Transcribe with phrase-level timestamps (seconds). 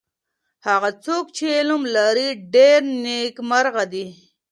[0.67, 4.05] هغه څوک چی علم لري ډېر نیکمرغه دی.